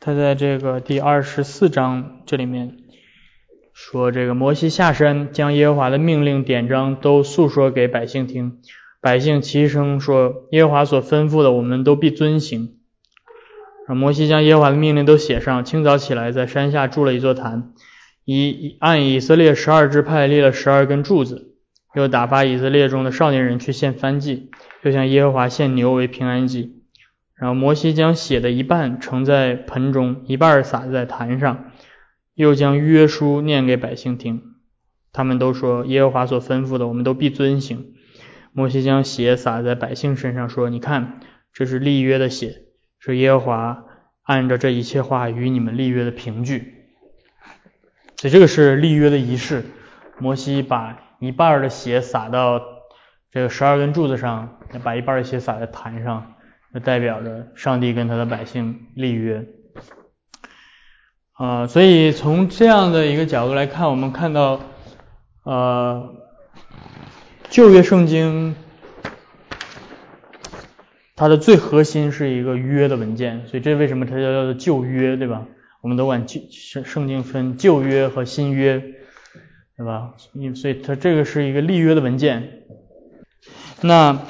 [0.00, 2.78] 他在这个第二十四章这里面
[3.74, 8.60] 说，这个摩西下山将耶和华的命令典章都诉说给百姓听，
[9.00, 12.76] 百姓齐声说，耶和华所吩咐的，我们都必遵行。
[13.88, 17.72] 摩西将耶和华的命令都写上，清早起来在山下筑了一座坛。
[18.24, 21.56] 以按以色列十二支派立了十二根柱子，
[21.94, 24.50] 又打发以色列中的少年人去献燔祭，
[24.82, 26.84] 又向耶和华献牛为平安祭。
[27.34, 31.72] 然后摩西将血的一半盛在盆中，一半撒在坛上，
[32.34, 34.54] 又将约书念给百姓听。
[35.12, 37.94] 他们都说耶和华所吩咐的，我们都必遵行。
[38.52, 41.20] 摩西将血洒在百姓身上，说：“你看，
[41.52, 42.62] 这是立约的血，
[42.98, 43.84] 是耶和华
[44.22, 46.74] 按照这一切话与你们立约的凭据。”
[48.16, 49.64] 所以这个是立约的仪式。
[50.18, 52.60] 摩西把一半的血洒到
[53.30, 56.34] 这个十二根柱子上，把一半的血洒在坛上，
[56.72, 59.46] 那代表着上帝跟他的百姓立约。
[61.34, 64.60] 啊，所以从这样的一个角度来看，我们看到，
[65.42, 66.14] 呃，
[67.50, 68.54] 旧约圣经
[71.16, 75.42] 它的最核心是一个约的文件，所以这为什么它叫叫做旧约，对吧？
[75.80, 78.80] 我们都管旧圣圣经分旧约和新约，
[79.76, 80.12] 对吧？
[80.34, 82.60] 因所以它这个是一个立约的文件。
[83.80, 84.20] 那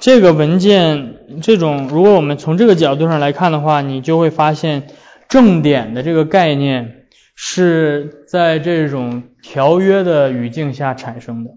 [0.00, 4.88] 这个文件这种，如果我们从这个角度上来看的话，你就会发现。
[5.30, 11.52] 正点的这个概念是在这种条约的语境下产生的，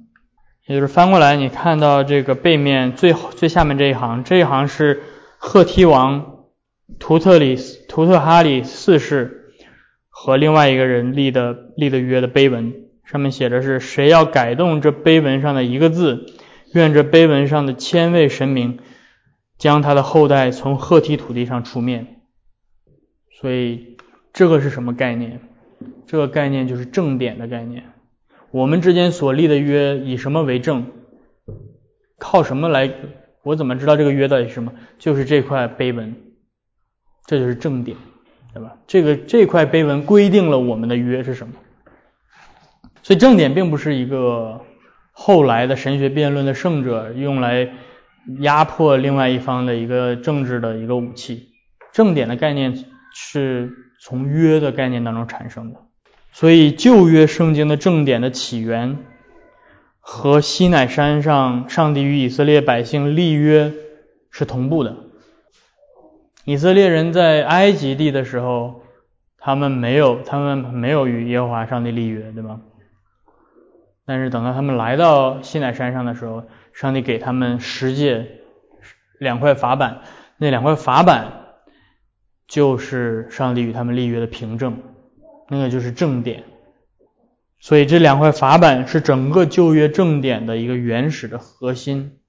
[0.67, 5.01] 也就是翻过来，你看到这个背面最最下面这一行，这一行是
[5.37, 6.45] 赫梯王
[6.99, 7.57] 图特里
[7.89, 9.55] 图特哈里四世
[10.07, 16.27] 和另外一个人立的立的约的碑文，上面写着是谁要改动这碑文上的一个字，
[16.73, 18.77] 愿这碑文上的千位神明
[19.57, 22.05] 将他的后代从赫梯土地上除灭。
[23.43, 23.97] 所以
[24.31, 25.41] 这个是什么概念？
[26.07, 27.83] 这个概念就是正点的概念。
[28.51, 30.87] 我们之间所立的约以什么为证？
[32.17, 32.89] 靠什么来？
[33.41, 34.71] 我怎么知道这个约到底是什么？
[34.97, 36.15] 就是这块碑文，
[37.25, 37.97] 这就是正点，
[38.53, 38.77] 对吧？
[38.87, 41.55] 这个这块碑文规定了我们的约是什么。
[43.01, 44.61] 所以正点并不是一个
[45.11, 47.73] 后来的神学辩论的胜者用来
[48.39, 51.49] 压迫另外一方的一个政治的一个武器。
[51.91, 52.85] 正点的概念。
[53.13, 53.71] 是
[54.01, 55.79] 从约的概念当中产生的，
[56.31, 58.97] 所以旧约圣经的正典的起源
[59.99, 63.71] 和西乃山上上帝与以色列百姓立约
[64.31, 64.97] 是同步的。
[66.43, 68.81] 以色列人在埃及地的时候，
[69.37, 72.61] 他们没有，他们没有与耶和华上帝立约，对吗？
[74.05, 78.41] 但是等到他们来到西乃山上的时候，上帝给他们十诫
[79.19, 80.01] 两块法板，
[80.37, 81.42] 那两块法板。
[82.47, 84.77] 就是上帝与他们立约的凭证，
[85.49, 86.43] 那个就是正典。
[87.59, 92.19] 所以这两块法板是整个旧约正典的一个原始的核心。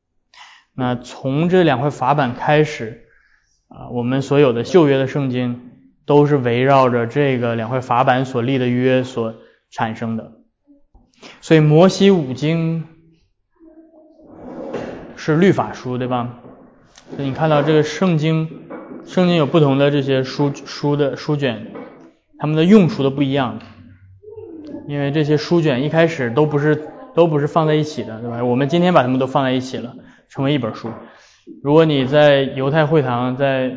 [0.75, 3.09] 那从这两块法板开始，
[3.69, 5.73] 啊，我们所有的旧约的圣经
[6.07, 9.35] 都是围绕着这个两块法板所立的约所
[9.71, 10.33] 产生的。
[11.41, 12.85] 所以摩西五经
[15.17, 16.39] 是律法书，对吧？
[17.17, 18.61] 所以你看到这个圣经。
[19.07, 21.73] 圣经有不同的这些书书的书卷，
[22.39, 23.61] 它们的用处都不一样，
[24.89, 28.43] 因为这些书卷一开始都不是都不是放在一起的，对吧？
[28.45, 29.95] 我们今天把它们都放在一起了，
[30.29, 30.91] 成为一本书。
[31.63, 33.73] 如果你在犹太会堂，在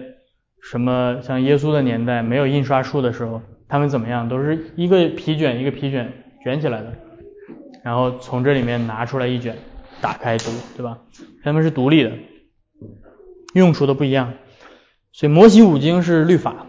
[0.62, 4.30] 什么像耶稣的年代没有印刷术的时候，他们怎么样？
[4.30, 6.94] 都是一个皮卷一个皮卷卷起来的，
[7.84, 9.58] 然后从这里面拿出来一卷，
[10.00, 11.00] 打开读，对吧？
[11.44, 12.12] 他们是独立的，
[13.54, 14.34] 用处都不一样。
[15.18, 16.68] 所以摩西五经是律法，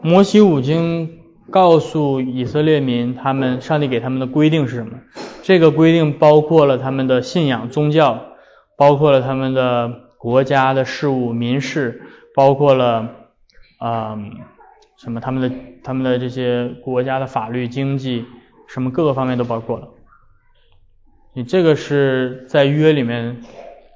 [0.00, 1.18] 摩西五经
[1.50, 5.00] 告诉以色列民，他们上帝给他们的规定是什么？
[5.42, 8.24] 这个规定包括了他们的信仰宗教，
[8.76, 12.02] 包括了他们的国家的事务民事，
[12.36, 13.16] 包括了
[13.80, 14.16] 啊
[14.96, 18.26] 什么他们的他们的这些国家的法律经济，
[18.68, 19.88] 什么各个方面都包括了。
[21.32, 23.42] 你这个是在约里面，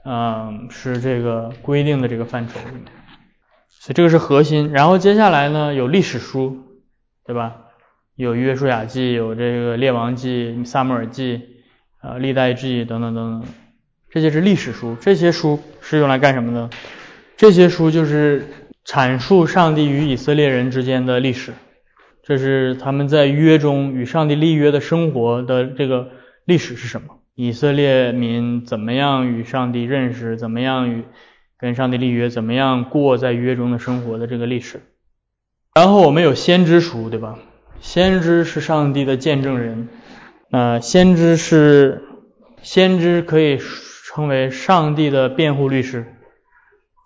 [0.05, 2.83] 嗯，是这个规定的这个范畴里面。
[3.85, 6.57] 所以这个是核心，然后接下来呢有历史书，
[7.27, 7.57] 对吧？
[8.17, 11.43] 有约书亚记，有这个列王记、撒母耳记、
[12.01, 13.49] 啊历代记等等等等，
[14.09, 14.97] 这些是历史书。
[15.03, 16.71] 这些书是用来干什么的？
[17.37, 18.49] 这些书就是
[18.87, 21.53] 阐述上帝与以色列人之间的历史，
[22.23, 26.09] 这是他们在约中与上帝立约的生活的这个
[26.47, 27.19] 历史是什么？
[27.35, 30.39] 以色列民怎么样与上帝认识？
[30.39, 31.05] 怎么样与？
[31.59, 34.83] 跟上帝立约，怎么样过在约中的生活的这个历史。
[35.75, 37.39] 然后我们有先知书，对吧？
[37.81, 39.89] 先知是上帝的见证人，
[40.51, 42.03] 呃，先知是
[42.63, 43.59] 先知可以
[44.07, 46.07] 称为上帝的辩护律师，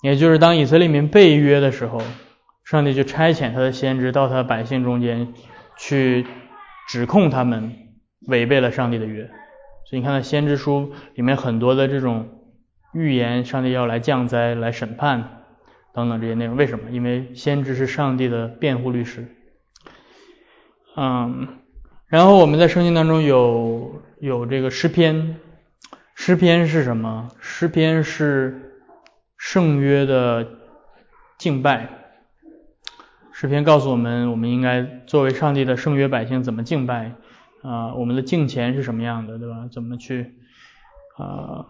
[0.02, 2.00] 也就是当以色列民被约的时候，
[2.64, 5.34] 上帝就差遣他的先知到他的百姓中间
[5.76, 6.26] 去
[6.88, 7.74] 指控他们
[8.26, 9.24] 违背了上帝的约。
[9.88, 12.37] 所以你看到先知书里面很多的这种。
[12.92, 15.44] 预言上帝要来降灾、来审判
[15.92, 16.90] 等等这些内容，为什么？
[16.90, 19.26] 因为先知是上帝的辩护律师。
[20.96, 21.48] 嗯，
[22.06, 25.36] 然后我们在圣经当中有有这个诗篇，
[26.14, 27.28] 诗篇是什么？
[27.40, 28.80] 诗篇是
[29.36, 30.46] 圣约的
[31.36, 31.88] 敬拜，
[33.32, 37.12] 诗篇告诉我们，我们应该作为上帝的圣约百姓怎么敬拜
[37.62, 39.68] 啊，我们的敬虔是什么样的，对吧？
[39.70, 40.34] 怎么去
[41.16, 41.66] 啊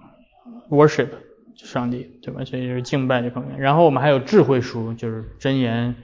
[0.70, 1.08] worship
[1.56, 2.44] 上帝，对吧？
[2.44, 3.58] 所以就是敬拜这方面。
[3.58, 5.94] 然后我们还有智慧书，就是箴言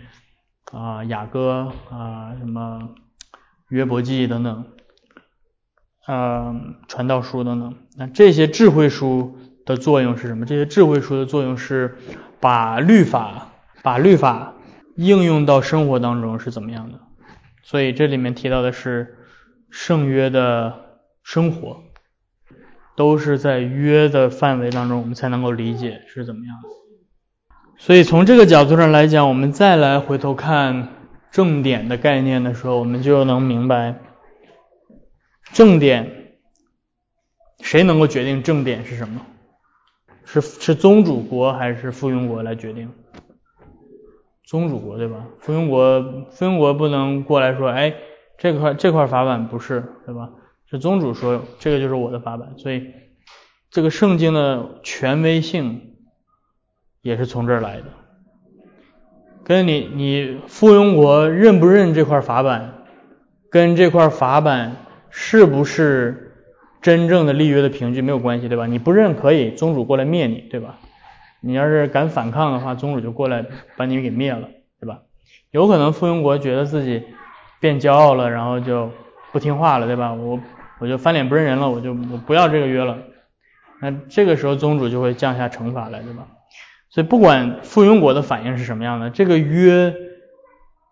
[0.72, 2.94] 啊、雅歌啊、什么
[3.68, 4.64] 约伯记等等，
[6.06, 6.54] 呃，
[6.88, 7.74] 传道书等等。
[7.96, 10.46] 那这些智慧书的作用是什么？
[10.46, 11.96] 这些智慧书的作用是
[12.40, 14.54] 把律法，把律法
[14.96, 17.00] 应用到生活当中是怎么样的？
[17.62, 19.16] 所以这里面提到的是
[19.70, 21.82] 圣约的生活，
[22.96, 26.68] 都是在约的范围当中，我们才能够理解是怎么样的。
[27.76, 30.88] 所以从这个角度上来讲，我们再来回头看
[31.30, 33.96] 正点的概念的时候，我们就能明白
[35.52, 36.36] 正点
[37.60, 39.20] 谁能够决定正点是什么？
[40.24, 42.90] 是是宗主国还是附庸国来决定？
[44.46, 45.26] 宗主国对吧？
[45.40, 47.94] 附庸国附庸国不能过来说，哎，
[48.38, 50.30] 这块这块法版不是对吧？
[50.74, 52.90] 是宗主说这个就是我的法版，所以
[53.70, 55.94] 这个圣经的权威性
[57.00, 57.84] 也是从这儿来的。
[59.44, 62.86] 跟你你附庸国认不认这块法版，
[63.52, 64.74] 跟这块法版
[65.10, 66.32] 是不是
[66.82, 68.66] 真正的立约的凭据没有关系，对吧？
[68.66, 70.80] 你不认可以，宗主过来灭你，对吧？
[71.40, 73.46] 你要是敢反抗的话，宗主就过来
[73.76, 74.48] 把你给灭了，
[74.80, 75.02] 对吧？
[75.52, 77.04] 有可能附庸国觉得自己
[77.60, 78.90] 变骄傲了，然后就
[79.30, 80.14] 不听话了，对吧？
[80.14, 80.40] 我
[80.78, 82.98] 我就翻脸不认人了，我就我不要这个约了。
[83.80, 86.28] 那这个时候宗主就会降下惩罚来，对吧？
[86.90, 89.94] 所以不管附庸国的反应是什么样的，这个约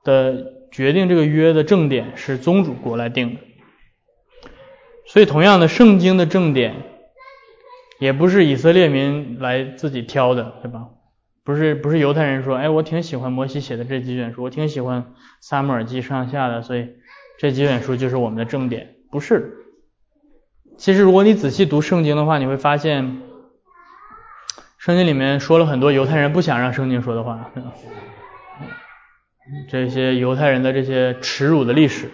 [0.04, 3.40] 的决定，这个约的正点是宗主国来定的。
[5.06, 6.74] 所以同样的，圣经的正点
[7.98, 10.88] 也不是以色列民来自己挑的，对吧？
[11.44, 16.88] 不是不是犹太人说，哎，我挺喜欢摩西写的这几卷书，我挺喜欢撒母耳记上下的，所以
[17.38, 19.58] 这几卷书就是我们的正点，不是。
[20.82, 23.18] 其实如果你仔细读圣经的话，你会发现，
[24.78, 27.52] 圣经里面说了很多犹太人不想让圣经说的话，
[29.70, 32.10] 这些犹太人的这些耻辱的历史。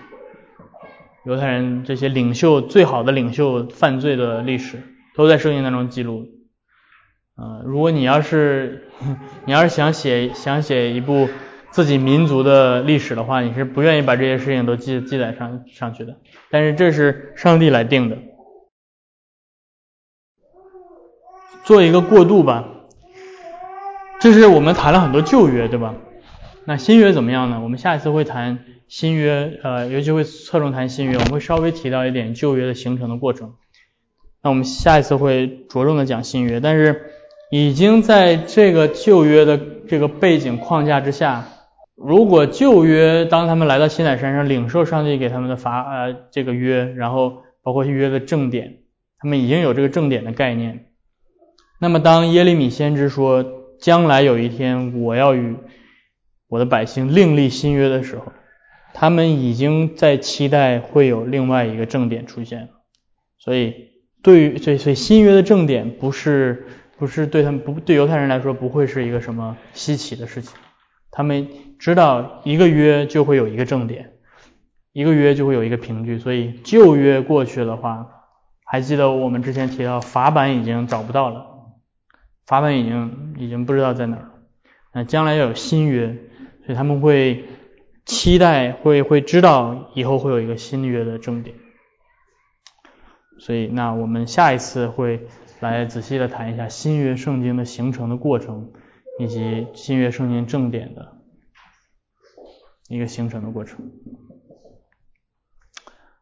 [1.25, 4.83] 犹太人这些领袖最好的领袖犯罪的历史
[5.16, 6.27] 都在圣经当中记录。
[7.37, 8.91] 啊，如果你要是
[9.47, 11.31] 你要是想写想写一部
[11.71, 16.16] 自己民族的历史的话，你是不愿意把这些事情都记记载上上去的。
[16.51, 18.19] 但是这是上帝来定的，
[21.69, 22.64] 做一个过渡吧。
[24.21, 25.95] 这是我们谈了很多旧约，对吧？
[26.64, 27.61] 那新约怎么样呢？
[27.62, 28.61] 我们下一次会谈。
[28.89, 33.57] 新约，呃，尤其会侧重谈新约，我们会稍微提到一点旧约的形成的过程。
[34.43, 37.03] 那我们下一次会着重的讲新约，但是
[37.51, 41.49] 已经在这个旧约的这个背景框架之下，
[41.95, 48.79] 如果旧约当他们来到西乃山上领受上帝给他们的法，呃，这个约，然后包括约的正典，
[49.19, 50.87] 他们已经有这个正典的概念。
[51.81, 53.45] 那么当耶利米先知说
[53.81, 55.57] 将来有一天我要与
[56.49, 58.33] 我的百姓另立新约的时候，
[58.95, 62.70] 他们已经在期待会有另外一个正点出现，
[63.39, 63.91] 所以
[64.22, 66.66] 对于所以所以新约的正点不是
[66.99, 70.57] 不是对他们不对犹太人来说不会是一个什么稀奇的事情，
[71.12, 71.49] 他们
[71.79, 74.14] 知道一个约就会有一个正点，
[74.93, 78.09] 一个约就会有一个凭据，所以旧约过去的话，
[78.64, 81.47] 还记得我们之前提到法版已经找不到了，
[82.49, 84.32] 法版已经已经不知道在哪儿，
[84.92, 86.18] 那将来要有新约，
[86.64, 87.44] 所以他们会。
[88.09, 91.55] 期待会会知道以后会有一个新约的正点，
[93.38, 95.26] 所以那我们下一次会
[95.61, 98.72] 来仔细的谈一下新约圣经的形成的过程，
[99.20, 101.18] 以及新约圣经正点的
[102.88, 103.92] 一个形成的过程。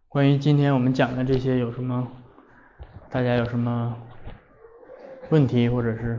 [0.08, 2.08] 关于今天我们讲的这些有什么，
[3.10, 3.96] 大家有什么
[5.30, 6.18] 问题或者是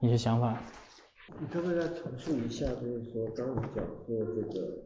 [0.00, 0.62] 一些想法？
[1.40, 4.82] 你可不可以再重述一下，就是说，刚刚你讲过这个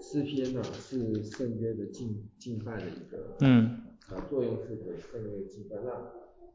[0.00, 5.90] 诗篇呢是圣约的敬敬拜的一个，嗯，啊作用是给圣约敬拜，那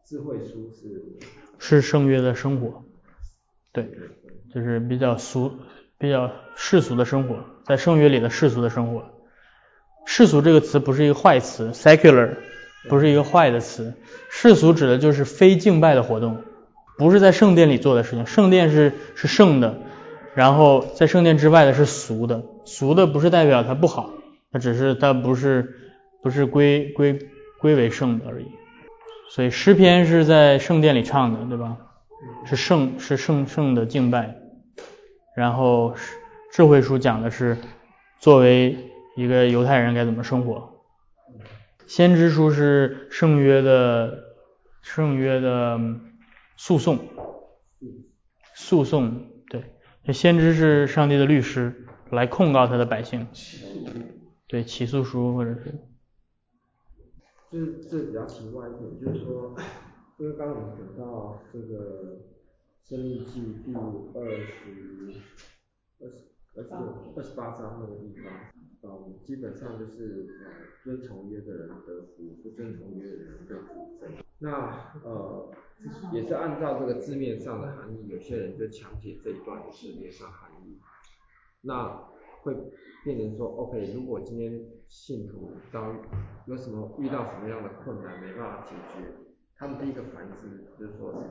[0.05, 1.17] 智慧书是
[1.59, 2.83] 是圣约的生活，
[3.73, 3.89] 对，
[4.53, 5.51] 就是比较俗、
[5.97, 9.03] 比较世俗的生活，在圣约里的世俗的生活。
[10.05, 12.37] 世俗这个词不是一个坏词，secular
[12.89, 13.93] 不是一个坏的词，
[14.29, 16.43] 世俗指的就是非敬拜的活动。
[16.97, 19.77] 不是在圣殿里做的事情，圣殿是是圣的，
[20.33, 24.09] 然后在圣殿之外的是俗的，俗的不是代表它不好，
[24.51, 25.75] 它只是它不是
[26.23, 27.19] 不是归归
[27.61, 28.47] 归为圣的而已。
[29.29, 31.77] 所以诗篇是在圣殿里唱的，对吧？
[32.45, 34.35] 是圣是圣圣的敬拜，
[35.35, 35.93] 然后
[36.51, 37.57] 智慧书讲的是
[38.19, 38.75] 作为
[39.15, 40.76] 一个犹太人该怎么生活，
[41.87, 44.35] 先知书是圣约的
[44.81, 45.79] 圣约的
[46.57, 46.99] 诉讼，
[48.53, 49.63] 诉讼对，
[50.13, 53.27] 先知是上帝的律师，来控告他的百姓，
[54.47, 55.79] 对起诉书或者是，
[57.49, 59.55] 这这比较题外一点，就是说，
[60.17, 62.19] 因为刚刚我们讲到这个
[62.89, 63.79] 《生命记》第二
[64.45, 65.21] 十、
[65.99, 66.13] 二十、
[66.57, 68.33] 二十六、二十八章那个地方，
[68.83, 70.51] 嗯，基本上就是呃，
[70.83, 73.59] 遵从约的人得福，不遵从约的人被诅
[73.99, 74.23] 咒。
[74.39, 75.51] 那呃，
[76.13, 80.79] 也是按照这个字面上的含义，有些人就强解这一段的字面上含义。
[81.61, 81.87] 那
[82.43, 82.55] 会
[83.03, 85.99] 变成说，OK，如果今天信徒当
[86.45, 89.07] 有什么遇到什么样的困难没办法解决，
[89.57, 90.31] 他们第一个反应
[90.79, 91.25] 就是说，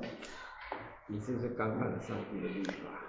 [1.07, 3.01] 你是不是干犯了上帝的律法？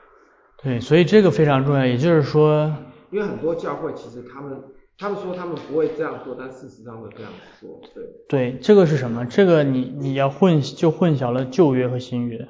[0.64, 2.74] 对，所以这个非常重要，也就是说，
[3.12, 4.62] 因为很多教会其实他们
[4.98, 8.04] 他们说他们不会这样做，但事实上会这样做，对。
[8.28, 9.26] 对，这个是什么？
[9.26, 12.48] 这个你你要混就混淆了旧约和新约，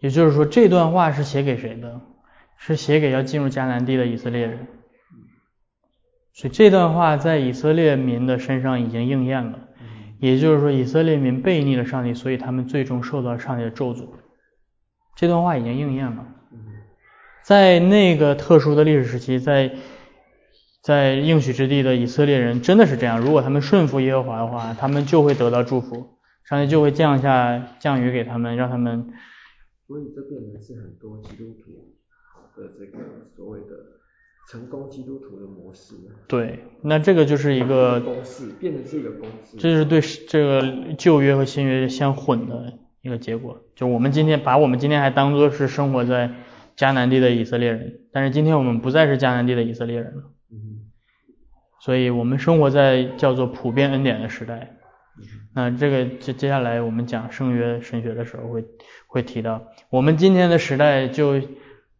[0.00, 2.00] 也就是说这段话是写给谁的？
[2.56, 4.68] 是写给要进入迦南地的以色列人，
[6.32, 9.58] 所以这段话在以色列民的身上已经应验了。
[10.18, 14.08] 也就是说，以色列民背逆了上帝，所以他们最终受到上帝的咒诅。
[15.14, 16.26] 这段话已经应验了。
[17.44, 19.72] 在那个特殊的历史时期，在
[20.82, 23.20] 在应许之地的以色列人真的是这样。
[23.20, 29.12] 如果他们顺服耶和华的话，他们就会得到祝福，上帝就会降下降雨给他们，让他们。
[29.86, 31.94] 所以这变成是很多基督徒。
[32.56, 32.98] 的这个
[33.34, 33.66] 所谓的
[34.48, 35.96] 成功基督徒的模式，
[36.28, 43.58] 对，那这个就是一个公式，变成是一个公式，这就是对这个旧约和新约相混的一个结果。
[43.74, 46.30] 就我们今天把我们今天还当做是生活在
[46.76, 50.22] 迦南地的以色列人，但是今天我们不再是迦南地的以色列人了，
[51.80, 54.76] 所以我们生活在叫做普遍恩典的时代。
[55.54, 58.64] 那这个接接下来我们讲圣约神学的时候会
[59.06, 61.40] 会提到，我们今天的时代就。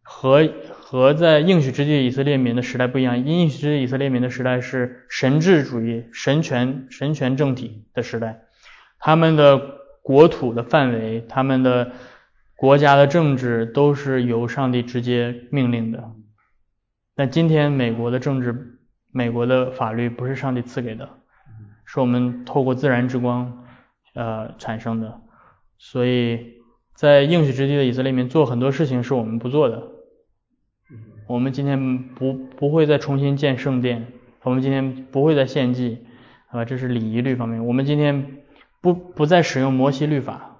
[0.07, 8.41] 和和在应许之地以色列民的时代不一样，应许之地以色列民的时代是神治主义、神权神权政体的时代，
[8.99, 9.59] 他们的
[10.03, 11.93] 国土的范围、他们的
[12.55, 16.11] 国家的政治都是由上帝直接命令的。
[17.15, 18.79] 但今天美国的政治、
[19.11, 21.09] 美国的法律不是上帝赐给的，
[21.85, 23.65] 是我们透过自然之光
[24.13, 25.21] 呃产生的，
[25.77, 26.55] 所以
[26.93, 29.83] 在应许之地的以色列民做很多事情是我们不做的。
[31.27, 34.07] 我们今天不不会再重新建圣殿，
[34.43, 36.05] 我们今天不会再献祭，
[36.49, 37.65] 啊，这是礼仪律方面。
[37.65, 38.43] 我们今天
[38.79, 40.54] 不不再使用摩西律法，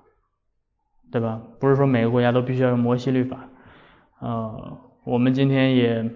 [1.15, 1.41] 对吧？
[1.61, 3.47] 不是说每个国家都必须要用摩西律法，
[4.19, 6.11] 呃，我们今天也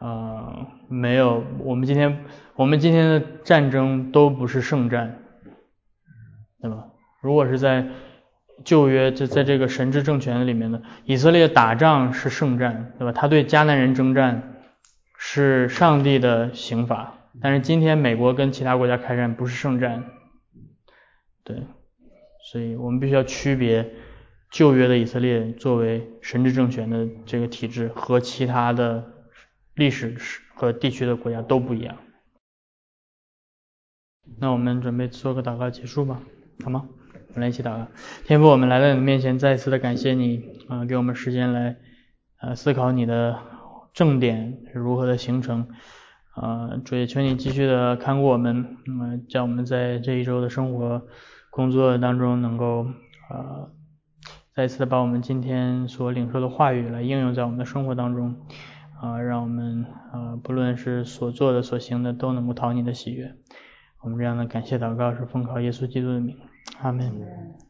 [0.00, 2.24] 呃没有，我们今天
[2.56, 5.20] 我们今天的战争都不是圣战，
[6.60, 6.86] 对吧？
[7.20, 7.86] 如果是在
[8.64, 13.12] 旧约就在这个神之政权里面的以色列打仗是圣战，对吧？
[13.12, 14.56] 他对迦南人征战
[15.16, 20.06] 是上帝的刑罚，但是今天美国跟其他国家开战不是圣战，
[21.44, 21.62] 对，
[22.50, 23.88] 所以我们必须要区别
[24.50, 29.12] 旧约的以色列作为神之政权的这个体制和其他的
[29.74, 30.16] 历史
[30.54, 31.96] 和地区的国家都不一样。
[34.38, 36.20] 那我们准备做个祷告结束吧，
[36.62, 36.88] 好吗？
[37.28, 37.88] 我们来一起祷告，
[38.24, 41.76] 天父，我们来到你的面前，再一次的感谢你啊，给我们时间来
[42.40, 43.38] 呃思考你的
[43.92, 45.68] 正点是如何的形成
[46.34, 51.06] 啊，主也求你继续的看顾我们，那么叫我们在这一周的生活
[51.50, 52.84] 工作当中能够
[53.28, 53.68] 啊
[54.58, 58.34] 再次的把我们今天所领受的话语来应用在我们的生活当中
[59.00, 63.36] 啊，让我们啊不论是所做的所行的都能够讨你的喜悦。
[64.00, 66.36] 我们这样的感谢祷告是奉靠耶稣基督的名。
[66.80, 67.67] 阿门。